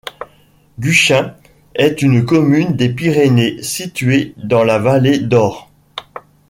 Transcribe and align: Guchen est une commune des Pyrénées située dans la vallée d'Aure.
Guchen 0.79 1.35
est 1.75 2.01
une 2.01 2.25
commune 2.25 2.75
des 2.75 2.89
Pyrénées 2.89 3.61
située 3.61 4.33
dans 4.37 4.63
la 4.63 4.79
vallée 4.79 5.19
d'Aure. 5.19 5.69